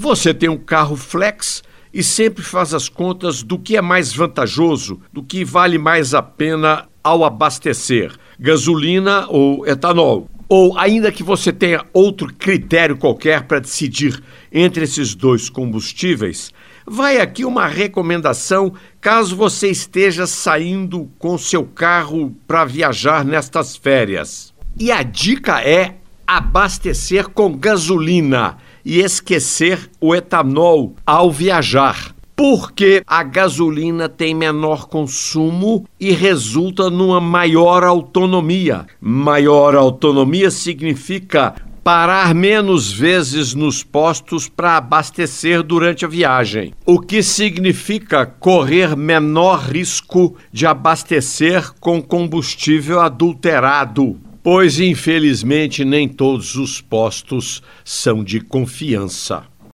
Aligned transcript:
Você 0.00 0.32
tem 0.32 0.48
um 0.48 0.56
carro 0.56 0.94
flex 0.94 1.60
e 1.92 2.04
sempre 2.04 2.44
faz 2.44 2.72
as 2.72 2.88
contas 2.88 3.42
do 3.42 3.58
que 3.58 3.76
é 3.76 3.82
mais 3.82 4.14
vantajoso, 4.14 5.00
do 5.12 5.24
que 5.24 5.44
vale 5.44 5.76
mais 5.76 6.14
a 6.14 6.22
pena 6.22 6.86
ao 7.02 7.24
abastecer, 7.24 8.14
gasolina 8.38 9.26
ou 9.28 9.66
etanol. 9.66 10.30
Ou 10.48 10.78
ainda 10.78 11.10
que 11.10 11.24
você 11.24 11.52
tenha 11.52 11.84
outro 11.92 12.32
critério 12.32 12.96
qualquer 12.96 13.42
para 13.42 13.58
decidir 13.58 14.22
entre 14.52 14.84
esses 14.84 15.16
dois 15.16 15.50
combustíveis, 15.50 16.52
vai 16.86 17.20
aqui 17.20 17.44
uma 17.44 17.66
recomendação 17.66 18.72
caso 19.00 19.34
você 19.34 19.68
esteja 19.68 20.28
saindo 20.28 21.10
com 21.18 21.36
seu 21.36 21.64
carro 21.64 22.36
para 22.46 22.64
viajar 22.64 23.24
nestas 23.24 23.74
férias. 23.74 24.54
E 24.78 24.92
a 24.92 25.02
dica 25.02 25.60
é 25.60 25.97
abastecer 26.28 27.26
com 27.30 27.56
gasolina 27.56 28.58
e 28.84 29.00
esquecer 29.00 29.90
o 29.98 30.14
etanol 30.14 30.94
ao 31.06 31.30
viajar. 31.30 32.14
Porque 32.36 33.02
a 33.06 33.22
gasolina 33.22 34.10
tem 34.10 34.34
menor 34.34 34.88
consumo 34.88 35.86
e 35.98 36.12
resulta 36.12 36.90
numa 36.90 37.18
maior 37.18 37.82
autonomia. 37.82 38.86
Maior 39.00 39.74
autonomia 39.74 40.50
significa 40.50 41.54
parar 41.82 42.34
menos 42.34 42.92
vezes 42.92 43.54
nos 43.54 43.82
postos 43.82 44.46
para 44.46 44.76
abastecer 44.76 45.62
durante 45.62 46.04
a 46.04 46.08
viagem, 46.08 46.74
o 46.84 47.00
que 47.00 47.22
significa 47.22 48.26
correr 48.26 48.94
menor 48.94 49.60
risco 49.60 50.36
de 50.52 50.66
abastecer 50.66 51.72
com 51.80 52.02
combustível 52.02 53.00
adulterado 53.00 54.27
pois 54.50 54.80
infelizmente 54.80 55.84
nem 55.84 56.08
todos 56.08 56.54
os 56.54 56.80
postos 56.80 57.62
são 57.84 58.24
de 58.24 58.40
confiança. 58.40 59.44